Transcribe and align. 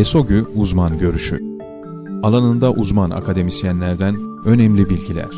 ESOGÜ 0.00 0.44
Uzman 0.56 0.98
Görüşü 0.98 1.38
Alanında 2.22 2.72
uzman 2.72 3.10
akademisyenlerden 3.10 4.14
önemli 4.46 4.88
bilgiler. 4.90 5.28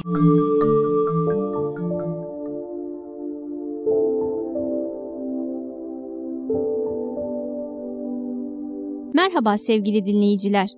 Merhaba 9.14 9.59
sevgili 9.59 10.06
dinleyiciler. 10.06 10.70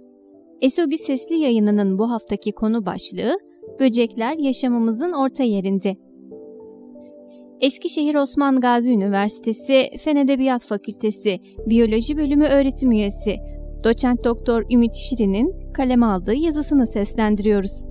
ESOGÜ 0.60 0.98
Sesli 0.98 1.34
yayınının 1.34 1.98
bu 1.98 2.10
haftaki 2.10 2.52
konu 2.52 2.86
başlığı 2.86 3.38
Böcekler 3.80 4.38
yaşamımızın 4.38 5.12
orta 5.12 5.42
yerinde. 5.42 5.96
Eskişehir 7.60 8.14
Osman 8.14 8.60
Gazi 8.60 8.90
Üniversitesi 8.90 9.90
Fen 10.04 10.16
Edebiyat 10.16 10.66
Fakültesi 10.66 11.38
Biyoloji 11.66 12.16
Bölümü 12.16 12.44
öğretim 12.44 12.92
üyesi 12.92 13.36
Doçent 13.84 14.24
Doktor 14.24 14.64
Ümit 14.72 14.94
Şirin'in 14.94 15.72
kaleme 15.72 16.06
aldığı 16.06 16.34
yazısını 16.34 16.86
seslendiriyoruz. 16.86 17.84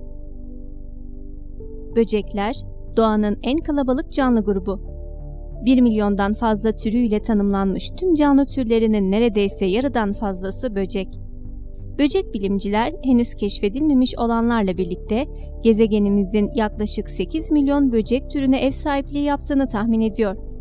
Böcekler, 1.96 2.56
doğanın 2.96 3.38
en 3.42 3.58
kalabalık 3.58 4.12
canlı 4.12 4.44
grubu. 4.44 4.80
1 5.64 5.80
milyondan 5.80 6.32
fazla 6.32 6.76
türüyle 6.76 7.22
tanımlanmış 7.22 7.90
tüm 7.96 8.14
canlı 8.14 8.46
türlerinin 8.46 9.10
neredeyse 9.10 9.66
yarıdan 9.66 10.12
fazlası 10.12 10.74
böcek. 10.74 11.08
Böcek 11.98 12.34
bilimciler 12.34 12.92
henüz 13.04 13.34
keşfedilmemiş 13.34 14.14
olanlarla 14.18 14.78
birlikte 14.78 15.26
gezegenimizin 15.62 16.50
yaklaşık 16.54 17.10
8 17.10 17.50
milyon 17.50 17.92
böcek 17.92 18.30
türüne 18.30 18.60
ev 18.60 18.72
sahipliği 18.72 19.24
yaptığını 19.24 19.68
tahmin 19.68 20.00
ediyor. 20.00 20.53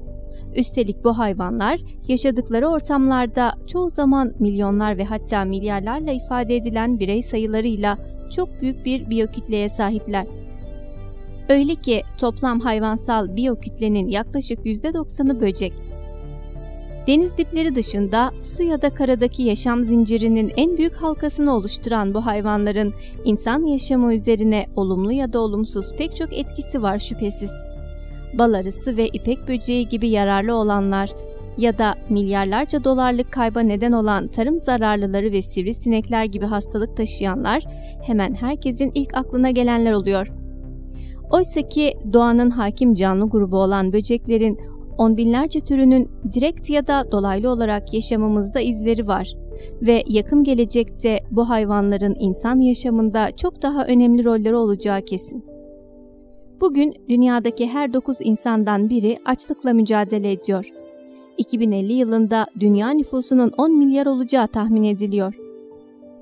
Üstelik 0.56 1.04
bu 1.04 1.18
hayvanlar 1.18 1.80
yaşadıkları 2.08 2.68
ortamlarda 2.68 3.54
çoğu 3.68 3.90
zaman 3.90 4.34
milyonlar 4.40 4.98
ve 4.98 5.06
hatta 5.06 5.46
milyarlarla 5.46 6.12
ifade 6.12 6.56
edilen 6.56 7.00
birey 7.00 7.22
sayılarıyla 7.22 7.98
çok 8.36 8.62
büyük 8.62 8.86
bir 8.86 9.10
biyokütleye 9.10 9.70
sahipler. 9.70 10.26
Öyle 11.50 11.76
ki 11.76 12.04
toplam 12.18 12.60
hayvansal 12.60 13.36
biyokütlenin 13.36 14.08
yaklaşık 14.08 14.66
%90'ı 14.66 15.42
böcek. 15.42 15.74
Deniz 17.08 17.38
dipleri 17.38 17.76
dışında 17.76 18.32
su 18.42 18.64
ya 18.64 18.82
da 18.82 18.90
karadaki 18.90 19.44
yaşam 19.44 19.84
zincirinin 19.84 20.54
en 20.58 20.78
büyük 20.78 20.96
halkasını 20.96 21.56
oluşturan 21.56 22.14
bu 22.14 22.26
hayvanların 22.26 22.94
insan 23.26 23.66
yaşamı 23.66 24.14
üzerine 24.14 24.66
olumlu 24.76 25.12
ya 25.12 25.34
da 25.34 25.40
olumsuz 25.40 25.96
pek 25.98 26.16
çok 26.16 26.34
etkisi 26.34 26.82
var 26.82 27.00
şüphesiz. 27.00 27.73
Bal 28.38 28.54
arısı 28.54 28.98
ve 28.98 29.08
ipek 29.08 29.48
böceği 29.48 29.88
gibi 29.88 30.10
yararlı 30.10 30.56
olanlar 30.56 31.10
ya 31.58 31.78
da 31.78 31.96
milyarlarca 32.10 32.84
dolarlık 32.84 33.32
kayba 33.32 33.60
neden 33.60 33.92
olan 33.92 34.28
tarım 34.28 34.60
zararlıları 34.60 35.32
ve 35.32 35.42
sivrisinekler 35.42 36.26
gibi 36.26 36.46
hastalık 36.46 36.98
taşıyanlar 36.98 37.64
hemen 38.04 38.34
herkesin 38.34 38.92
ilk 38.96 39.18
aklına 39.18 39.52
gelenler 39.52 39.92
oluyor. 39.92 40.28
Oysa 41.32 41.62
ki 41.62 41.94
doğanın 42.14 42.50
hakim 42.50 42.94
canlı 42.94 43.30
grubu 43.30 43.58
olan 43.58 43.94
böceklerin 43.94 44.60
on 44.98 45.18
binlerce 45.18 45.60
türünün 45.60 46.12
direkt 46.34 46.70
ya 46.70 46.88
da 46.88 47.12
dolaylı 47.12 47.50
olarak 47.50 47.94
yaşamımızda 47.94 48.60
izleri 48.60 49.08
var 49.08 49.34
ve 49.82 50.04
yakın 50.08 50.44
gelecekte 50.44 51.20
bu 51.32 51.50
hayvanların 51.50 52.16
insan 52.20 52.60
yaşamında 52.60 53.32
çok 53.32 53.62
daha 53.62 53.86
önemli 53.86 54.26
rolleri 54.26 54.56
olacağı 54.56 55.02
kesin. 55.02 55.44
Bugün 56.62 56.96
dünyadaki 57.10 57.68
her 57.68 57.94
9 57.94 58.18
insandan 58.22 58.90
biri 58.90 59.18
açlıkla 59.26 59.74
mücadele 59.74 60.32
ediyor. 60.32 60.66
2050 61.38 61.94
yılında 61.94 62.48
dünya 62.60 62.90
nüfusunun 62.90 63.52
10 63.58 63.78
milyar 63.78 64.06
olacağı 64.06 64.48
tahmin 64.48 64.84
ediliyor. 64.84 65.34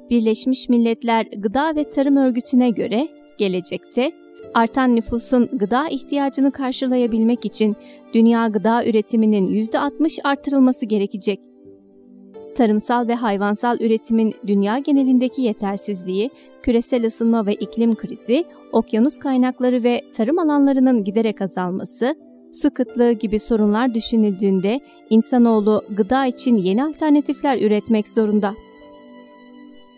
Birleşmiş 0.10 0.70
Milletler 0.70 1.26
Gıda 1.38 1.76
ve 1.76 1.90
Tarım 1.90 2.18
Örgütü'ne 2.18 2.70
göre 2.70 3.08
gelecekte 3.38 4.12
artan 4.54 4.96
nüfusun 4.96 5.50
gıda 5.54 5.88
ihtiyacını 5.90 6.52
karşılayabilmek 6.52 7.46
için 7.46 7.76
dünya 8.14 8.48
gıda 8.48 8.86
üretiminin 8.86 9.48
%60 9.48 10.22
artırılması 10.24 10.86
gerekecek. 10.86 11.40
Tarımsal 12.56 13.08
ve 13.08 13.16
hayvansal 13.16 13.80
üretimin 13.80 14.34
dünya 14.48 14.78
genelindeki 14.78 15.42
yetersizliği, 15.42 16.30
küresel 16.64 17.08
ısınma 17.08 17.46
ve 17.46 17.54
iklim 17.54 17.96
krizi, 17.96 18.46
okyanus 18.72 19.18
kaynakları 19.18 19.84
ve 19.84 20.02
tarım 20.16 20.40
alanlarının 20.40 21.04
giderek 21.04 21.42
azalması, 21.42 22.16
su 22.54 22.74
kıtlığı 22.74 23.12
gibi 23.12 23.40
sorunlar 23.40 23.94
düşünüldüğünde 23.94 24.80
insanoğlu 25.10 25.84
gıda 25.90 26.26
için 26.26 26.56
yeni 26.56 26.84
alternatifler 26.84 27.62
üretmek 27.62 28.10
zorunda. 28.10 28.54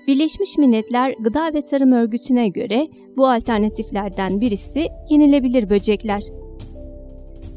Birleşmiş 0.07 0.57
Milletler 0.57 1.13
Gıda 1.19 1.53
ve 1.53 1.61
Tarım 1.61 1.91
Örgütü'ne 1.91 2.47
göre 2.47 2.87
bu 3.17 3.27
alternatiflerden 3.27 4.41
birisi 4.41 4.87
yenilebilir 5.09 5.69
böcekler. 5.69 6.23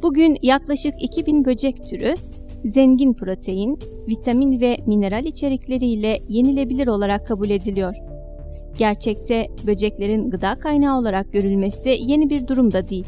Bugün 0.02 0.36
yaklaşık 0.42 0.94
2000 1.02 1.44
böcek 1.44 1.86
türü 1.86 2.14
zengin 2.66 3.12
protein, 3.12 3.78
vitamin 4.08 4.60
ve 4.60 4.76
mineral 4.86 5.24
içerikleriyle 5.24 6.18
yenilebilir 6.28 6.86
olarak 6.86 7.26
kabul 7.26 7.50
ediliyor. 7.50 7.94
Gerçekte 8.78 9.46
böceklerin 9.66 10.30
gıda 10.30 10.58
kaynağı 10.58 10.98
olarak 10.98 11.32
görülmesi 11.32 11.96
yeni 12.00 12.30
bir 12.30 12.46
durum 12.46 12.72
da 12.72 12.88
değil. 12.88 13.06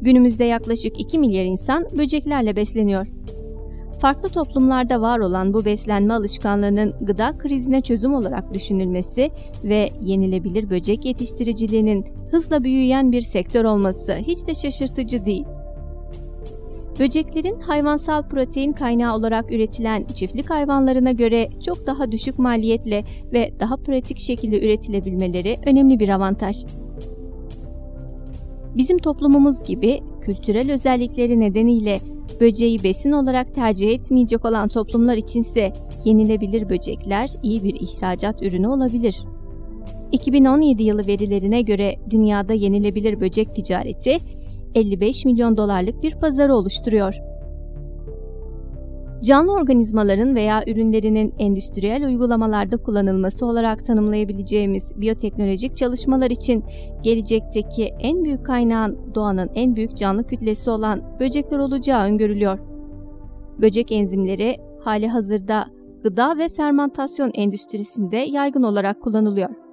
Günümüzde 0.00 0.44
yaklaşık 0.44 1.00
2 1.00 1.18
milyar 1.18 1.44
insan 1.44 1.86
böceklerle 1.98 2.56
besleniyor. 2.56 3.06
Farklı 4.00 4.28
toplumlarda 4.28 5.00
var 5.00 5.18
olan 5.18 5.54
bu 5.54 5.64
beslenme 5.64 6.14
alışkanlığının 6.14 6.94
gıda 7.00 7.38
krizine 7.38 7.80
çözüm 7.80 8.14
olarak 8.14 8.54
düşünülmesi 8.54 9.30
ve 9.64 9.90
yenilebilir 10.00 10.70
böcek 10.70 11.04
yetiştiriciliğinin 11.04 12.06
hızla 12.30 12.64
büyüyen 12.64 13.12
bir 13.12 13.20
sektör 13.20 13.64
olması 13.64 14.14
hiç 14.14 14.46
de 14.46 14.54
şaşırtıcı 14.54 15.24
değil. 15.24 15.44
Böceklerin 16.98 17.60
hayvansal 17.60 18.22
protein 18.22 18.72
kaynağı 18.72 19.16
olarak 19.16 19.52
üretilen 19.52 20.04
çiftlik 20.14 20.50
hayvanlarına 20.50 21.12
göre 21.12 21.48
çok 21.66 21.86
daha 21.86 22.12
düşük 22.12 22.38
maliyetle 22.38 23.04
ve 23.32 23.52
daha 23.60 23.76
pratik 23.76 24.18
şekilde 24.18 24.66
üretilebilmeleri 24.66 25.58
önemli 25.66 25.98
bir 25.98 26.08
avantaj. 26.08 26.64
Bizim 28.76 28.98
toplumumuz 28.98 29.62
gibi 29.62 30.00
kültürel 30.20 30.72
özellikleri 30.72 31.40
nedeniyle 31.40 32.00
böceği 32.40 32.82
besin 32.82 33.12
olarak 33.12 33.54
tercih 33.54 33.90
etmeyecek 33.90 34.44
olan 34.44 34.68
toplumlar 34.68 35.16
içinse 35.16 35.72
yenilebilir 36.04 36.68
böcekler 36.68 37.30
iyi 37.42 37.64
bir 37.64 37.74
ihracat 37.80 38.42
ürünü 38.42 38.68
olabilir. 38.68 39.24
2017 40.12 40.82
yılı 40.82 41.06
verilerine 41.06 41.62
göre 41.62 41.94
dünyada 42.10 42.52
yenilebilir 42.52 43.20
böcek 43.20 43.54
ticareti 43.54 44.18
55 44.74 45.24
milyon 45.24 45.56
dolarlık 45.56 46.02
bir 46.02 46.14
pazarı 46.14 46.54
oluşturuyor. 46.54 47.14
Canlı 49.24 49.52
organizmaların 49.52 50.34
veya 50.34 50.62
ürünlerinin 50.66 51.34
endüstriyel 51.38 52.06
uygulamalarda 52.06 52.76
kullanılması 52.76 53.46
olarak 53.46 53.86
tanımlayabileceğimiz 53.86 54.92
biyoteknolojik 55.00 55.76
çalışmalar 55.76 56.30
için 56.30 56.64
gelecekteki 57.02 57.84
en 58.00 58.24
büyük 58.24 58.46
kaynağın 58.46 59.14
doğanın 59.14 59.50
en 59.54 59.76
büyük 59.76 59.96
canlı 59.96 60.26
kütlesi 60.26 60.70
olan 60.70 61.02
böcekler 61.20 61.58
olacağı 61.58 62.04
öngörülüyor. 62.04 62.58
Böcek 63.58 63.92
enzimleri 63.92 64.56
hali 64.84 65.08
hazırda 65.08 65.66
gıda 66.02 66.38
ve 66.38 66.48
fermentasyon 66.48 67.30
endüstrisinde 67.34 68.16
yaygın 68.16 68.62
olarak 68.62 69.00
kullanılıyor. 69.00 69.63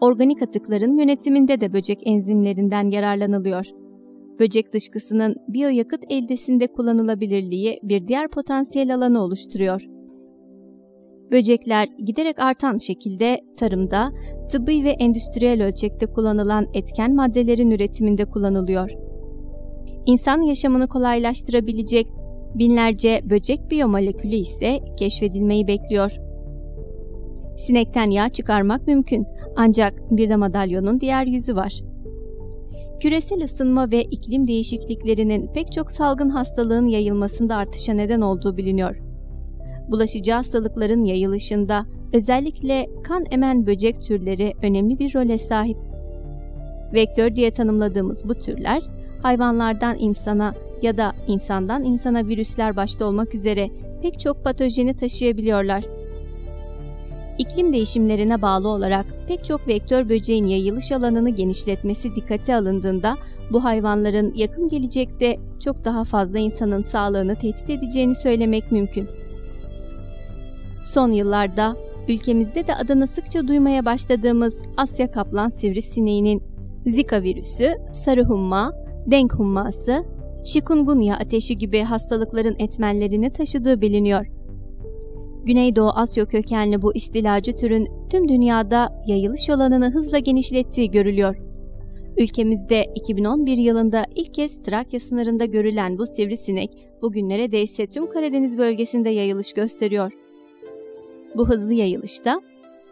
Organik 0.00 0.42
atıkların 0.42 0.96
yönetiminde 0.96 1.60
de 1.60 1.72
böcek 1.72 1.98
enzimlerinden 2.06 2.90
yararlanılıyor. 2.90 3.66
Böcek 4.40 4.72
dışkısının 4.72 5.36
biyoyakıt 5.48 6.00
eldesinde 6.10 6.66
kullanılabilirliği 6.66 7.80
bir 7.82 8.08
diğer 8.08 8.28
potansiyel 8.28 8.94
alanı 8.94 9.22
oluşturuyor. 9.22 9.82
Böcekler 11.30 11.88
giderek 12.04 12.38
artan 12.38 12.76
şekilde 12.76 13.40
tarımda, 13.58 14.12
tıbbi 14.50 14.84
ve 14.84 14.90
endüstriyel 14.90 15.62
ölçekte 15.62 16.06
kullanılan 16.06 16.66
etken 16.74 17.14
maddelerin 17.14 17.70
üretiminde 17.70 18.24
kullanılıyor. 18.24 18.90
İnsan 20.06 20.42
yaşamını 20.42 20.88
kolaylaştırabilecek 20.88 22.06
binlerce 22.54 23.20
böcek 23.30 23.70
biyomolekülü 23.70 24.34
ise 24.34 24.78
keşfedilmeyi 24.98 25.66
bekliyor. 25.66 26.27
Sinekten 27.58 28.10
yağ 28.10 28.28
çıkarmak 28.28 28.86
mümkün 28.86 29.26
ancak 29.56 30.10
bir 30.10 30.28
de 30.28 30.36
madalyonun 30.36 31.00
diğer 31.00 31.26
yüzü 31.26 31.56
var. 31.56 31.80
Küresel 33.00 33.44
ısınma 33.44 33.90
ve 33.90 34.02
iklim 34.02 34.48
değişikliklerinin 34.48 35.52
pek 35.54 35.72
çok 35.72 35.92
salgın 35.92 36.28
hastalığın 36.28 36.86
yayılmasında 36.86 37.56
artışa 37.56 37.92
neden 37.92 38.20
olduğu 38.20 38.56
biliniyor. 38.56 38.96
Bulaşıcı 39.90 40.32
hastalıkların 40.32 41.04
yayılışında 41.04 41.86
özellikle 42.12 42.86
kan 43.04 43.24
emen 43.30 43.66
böcek 43.66 44.02
türleri 44.02 44.52
önemli 44.62 44.98
bir 44.98 45.14
role 45.14 45.38
sahip. 45.38 45.76
Vektör 46.94 47.36
diye 47.36 47.50
tanımladığımız 47.50 48.28
bu 48.28 48.34
türler 48.34 48.82
hayvanlardan 49.22 49.96
insana 49.98 50.54
ya 50.82 50.96
da 50.96 51.12
insandan 51.26 51.84
insana 51.84 52.26
virüsler 52.26 52.76
başta 52.76 53.04
olmak 53.04 53.34
üzere 53.34 53.70
pek 54.02 54.20
çok 54.20 54.44
patojeni 54.44 54.96
taşıyabiliyorlar. 54.96 55.97
İklim 57.38 57.72
değişimlerine 57.72 58.42
bağlı 58.42 58.68
olarak 58.68 59.06
pek 59.28 59.44
çok 59.44 59.68
vektör 59.68 60.08
böceğin 60.08 60.46
yayılış 60.46 60.92
alanını 60.92 61.30
genişletmesi 61.30 62.14
dikkate 62.14 62.56
alındığında 62.56 63.16
bu 63.52 63.64
hayvanların 63.64 64.34
yakın 64.34 64.68
gelecekte 64.68 65.36
çok 65.64 65.84
daha 65.84 66.04
fazla 66.04 66.38
insanın 66.38 66.82
sağlığını 66.82 67.34
tehdit 67.34 67.70
edeceğini 67.70 68.14
söylemek 68.14 68.72
mümkün. 68.72 69.08
Son 70.84 71.12
yıllarda 71.12 71.76
ülkemizde 72.08 72.66
de 72.66 72.74
adını 72.74 73.06
sıkça 73.06 73.48
duymaya 73.48 73.84
başladığımız 73.84 74.62
Asya 74.76 75.10
kaplan 75.10 75.48
sivrisineğinin 75.48 76.42
Zika 76.86 77.22
virüsü, 77.22 77.74
sarı 77.92 78.24
humma, 78.24 78.72
denk 79.06 79.34
humması, 79.34 80.04
şikungunya 80.44 81.16
ateşi 81.16 81.58
gibi 81.58 81.80
hastalıkların 81.80 82.56
etmenlerini 82.58 83.32
taşıdığı 83.32 83.80
biliniyor. 83.80 84.37
Güneydoğu 85.48 85.90
Asya 85.94 86.24
kökenli 86.24 86.82
bu 86.82 86.94
istilacı 86.94 87.56
türün 87.56 87.88
tüm 88.10 88.28
dünyada 88.28 89.02
yayılış 89.06 89.50
alanını 89.50 89.90
hızla 89.90 90.18
genişlettiği 90.18 90.90
görülüyor. 90.90 91.36
Ülkemizde 92.16 92.84
2011 92.94 93.56
yılında 93.56 94.04
ilk 94.14 94.34
kez 94.34 94.62
Trakya 94.62 95.00
sınırında 95.00 95.44
görülen 95.44 95.98
bu 95.98 96.06
sivrisinek 96.06 96.70
bugün 97.02 97.28
neredeyse 97.28 97.86
tüm 97.86 98.10
Karadeniz 98.10 98.58
bölgesinde 98.58 99.10
yayılış 99.10 99.52
gösteriyor. 99.52 100.12
Bu 101.36 101.48
hızlı 101.48 101.74
yayılışta 101.74 102.40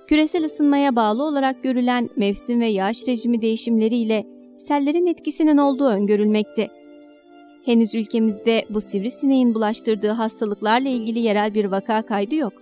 küresel 0.07 0.45
ısınmaya 0.45 0.97
bağlı 0.97 1.25
olarak 1.25 1.63
görülen 1.63 2.11
mevsim 2.17 2.61
ve 2.61 2.67
yağış 2.67 3.09
rejimi 3.09 3.43
değişimleriyle 3.43 4.25
sellerin 4.59 5.07
etkisinin 5.07 5.57
olduğu 5.57 5.87
öngörülmekte. 5.87 6.69
Henüz 7.67 7.95
ülkemizde 7.95 8.65
bu 8.71 8.81
sivrisineğin 8.81 9.55
bulaştırdığı 9.55 10.11
hastalıklarla 10.11 10.89
ilgili 10.89 11.19
yerel 11.19 11.55
bir 11.55 11.65
vaka 11.65 12.03
kaydı 12.03 12.35
yok. 12.35 12.53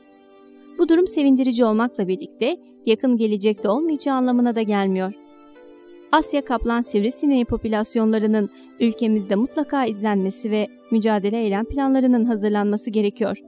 Bu 0.79 0.89
durum 0.89 1.07
sevindirici 1.07 1.65
olmakla 1.65 2.09
birlikte 2.09 2.57
yakın 2.87 3.17
gelecekte 3.17 3.69
olmayacağı 3.69 4.15
anlamına 4.17 4.55
da 4.55 4.63
gelmiyor. 4.63 5.13
Asya 6.13 6.45
kaplan 6.45 6.81
sivrisineği 6.81 7.45
popülasyonlarının 7.45 8.51
ülkemizde 8.81 9.35
mutlaka 9.35 9.85
izlenmesi 9.85 10.51
ve 10.51 10.69
mücadele 10.91 11.43
eylem 11.43 11.65
planlarının 11.65 12.25
hazırlanması 12.25 12.91
gerekiyor. 12.91 13.39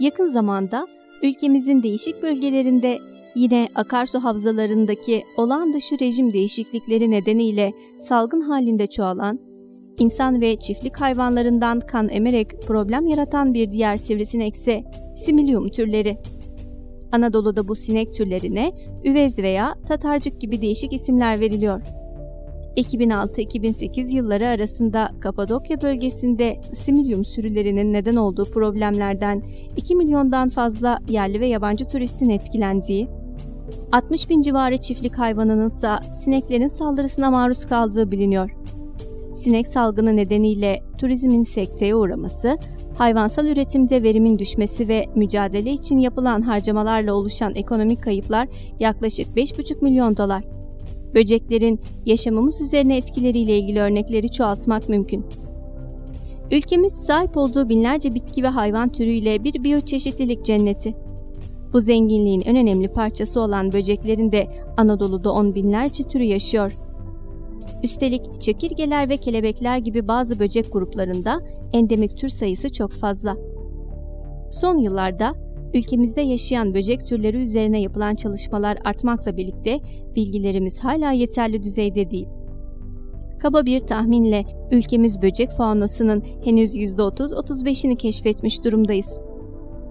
Yakın 0.00 0.28
zamanda 0.28 0.86
ülkemizin 1.22 1.82
değişik 1.82 2.22
bölgelerinde 2.22 2.98
yine 3.34 3.68
akarsu 3.74 4.18
havzalarındaki 4.18 5.22
olağan 5.36 5.72
dışı 5.72 5.98
rejim 5.98 6.32
değişiklikleri 6.32 7.10
nedeniyle 7.10 7.72
salgın 8.00 8.40
halinde 8.40 8.86
çoğalan, 8.86 9.53
insan 9.98 10.40
ve 10.40 10.56
çiftlik 10.56 10.96
hayvanlarından 10.96 11.80
kan 11.80 12.08
emerek 12.08 12.62
problem 12.66 13.06
yaratan 13.06 13.54
bir 13.54 13.70
diğer 13.70 13.96
sivrisinekse 13.96 14.84
Similium 15.16 15.68
türleri. 15.68 16.18
Anadolu'da 17.12 17.68
bu 17.68 17.76
sinek 17.76 18.14
türlerine 18.14 18.72
üvez 19.04 19.38
veya 19.38 19.74
tatarcık 19.88 20.40
gibi 20.40 20.62
değişik 20.62 20.92
isimler 20.92 21.40
veriliyor. 21.40 21.80
2006-2008 22.76 24.16
yılları 24.16 24.46
arasında 24.46 25.10
Kapadokya 25.20 25.82
bölgesinde 25.82 26.60
Similium 26.72 27.24
sürülerinin 27.24 27.92
neden 27.92 28.16
olduğu 28.16 28.44
problemlerden 28.44 29.42
2 29.76 29.96
milyondan 29.96 30.48
fazla 30.48 30.98
yerli 31.08 31.40
ve 31.40 31.46
yabancı 31.46 31.88
turistin 31.88 32.28
etkilendiği, 32.28 33.08
60 33.92 34.30
bin 34.30 34.42
civarı 34.42 34.78
çiftlik 34.78 35.18
hayvanının 35.18 35.66
ise 35.66 35.88
sineklerin 36.14 36.68
saldırısına 36.68 37.30
maruz 37.30 37.66
kaldığı 37.66 38.10
biliniyor. 38.10 38.63
Sinek 39.34 39.68
salgını 39.68 40.16
nedeniyle 40.16 40.82
turizmin 40.98 41.44
sekteye 41.44 41.94
uğraması, 41.94 42.58
hayvansal 42.98 43.46
üretimde 43.46 44.02
verimin 44.02 44.38
düşmesi 44.38 44.88
ve 44.88 45.06
mücadele 45.14 45.72
için 45.72 45.98
yapılan 45.98 46.42
harcamalarla 46.42 47.14
oluşan 47.14 47.54
ekonomik 47.54 48.02
kayıplar 48.02 48.48
yaklaşık 48.80 49.28
5,5 49.36 49.84
milyon 49.84 50.16
dolar. 50.16 50.44
Böceklerin 51.14 51.80
yaşamımız 52.06 52.60
üzerine 52.60 52.96
etkileriyle 52.96 53.58
ilgili 53.58 53.80
örnekleri 53.80 54.30
çoğaltmak 54.30 54.88
mümkün. 54.88 55.24
Ülkemiz 56.52 56.92
sahip 56.92 57.36
olduğu 57.36 57.68
binlerce 57.68 58.14
bitki 58.14 58.42
ve 58.42 58.48
hayvan 58.48 58.88
türüyle 58.88 59.44
bir 59.44 59.64
biyoçeşitlilik 59.64 60.44
cenneti. 60.44 60.94
Bu 61.72 61.80
zenginliğin 61.80 62.42
en 62.46 62.56
önemli 62.56 62.88
parçası 62.88 63.40
olan 63.40 63.72
böceklerin 63.72 64.32
de 64.32 64.46
Anadolu'da 64.76 65.32
on 65.32 65.54
binlerce 65.54 66.04
türü 66.04 66.22
yaşıyor. 66.22 66.72
Üstelik 67.82 68.40
çekirgeler 68.40 69.08
ve 69.08 69.16
kelebekler 69.16 69.78
gibi 69.78 70.08
bazı 70.08 70.38
böcek 70.38 70.72
gruplarında 70.72 71.40
endemik 71.72 72.18
tür 72.18 72.28
sayısı 72.28 72.72
çok 72.72 72.92
fazla. 72.92 73.36
Son 74.50 74.78
yıllarda 74.78 75.32
ülkemizde 75.74 76.20
yaşayan 76.20 76.74
böcek 76.74 77.06
türleri 77.06 77.36
üzerine 77.36 77.80
yapılan 77.80 78.14
çalışmalar 78.14 78.78
artmakla 78.84 79.36
birlikte 79.36 79.80
bilgilerimiz 80.16 80.80
hala 80.80 81.12
yeterli 81.12 81.62
düzeyde 81.62 82.10
değil. 82.10 82.28
Kaba 83.38 83.66
bir 83.66 83.80
tahminle 83.80 84.44
ülkemiz 84.70 85.22
böcek 85.22 85.50
faunasının 85.50 86.22
henüz 86.44 86.76
%30-35'ini 86.76 87.96
keşfetmiş 87.96 88.64
durumdayız. 88.64 89.18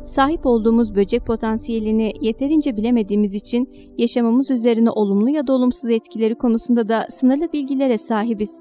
Sahip 0.05 0.45
olduğumuz 0.45 0.95
böcek 0.95 1.25
potansiyelini 1.25 2.13
yeterince 2.21 2.77
bilemediğimiz 2.77 3.35
için 3.35 3.69
yaşamımız 3.97 4.51
üzerine 4.51 4.89
olumlu 4.89 5.29
ya 5.29 5.47
da 5.47 5.53
olumsuz 5.53 5.89
etkileri 5.89 6.35
konusunda 6.35 6.89
da 6.89 7.05
sınırlı 7.09 7.53
bilgilere 7.53 7.97
sahibiz. 7.97 8.59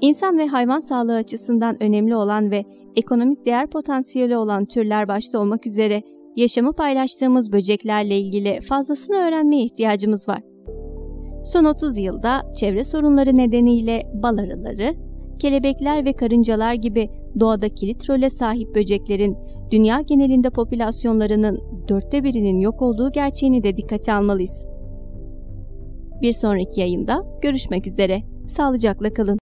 İnsan 0.00 0.38
ve 0.38 0.46
hayvan 0.46 0.80
sağlığı 0.80 1.14
açısından 1.14 1.82
önemli 1.82 2.16
olan 2.16 2.50
ve 2.50 2.64
ekonomik 2.96 3.46
değer 3.46 3.70
potansiyeli 3.70 4.36
olan 4.36 4.64
türler 4.64 5.08
başta 5.08 5.38
olmak 5.38 5.66
üzere 5.66 6.02
yaşamı 6.36 6.72
paylaştığımız 6.72 7.52
böceklerle 7.52 8.18
ilgili 8.18 8.60
fazlasını 8.60 9.16
öğrenmeye 9.16 9.64
ihtiyacımız 9.64 10.28
var. 10.28 10.42
Son 11.44 11.64
30 11.64 11.98
yılda 11.98 12.52
çevre 12.56 12.84
sorunları 12.84 13.36
nedeniyle 13.36 14.12
bal 14.22 14.38
arıları, 14.38 14.94
kelebekler 15.38 16.04
ve 16.04 16.12
karıncalar 16.12 16.74
gibi 16.74 17.10
doğada 17.40 17.68
kilit 17.68 18.10
role 18.10 18.30
sahip 18.30 18.74
böceklerin 18.74 19.36
dünya 19.70 20.00
genelinde 20.00 20.50
popülasyonlarının 20.50 21.60
dörtte 21.88 22.24
birinin 22.24 22.58
yok 22.58 22.82
olduğu 22.82 23.12
gerçeğini 23.12 23.62
de 23.62 23.76
dikkate 23.76 24.12
almalıyız. 24.12 24.66
Bir 26.22 26.32
sonraki 26.32 26.80
yayında 26.80 27.24
görüşmek 27.42 27.86
üzere. 27.86 28.22
Sağlıcakla 28.48 29.14
kalın. 29.14 29.39